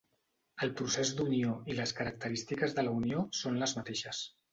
El 0.67 0.71
procés 0.77 1.09
d'unió 1.19 1.51
i 1.73 1.75
les 1.79 1.93
característiques 1.99 2.73
de 2.79 2.87
la 2.87 2.95
unió 3.01 3.27
són 3.41 3.61
les 3.65 3.75
mateixes. 3.81 4.23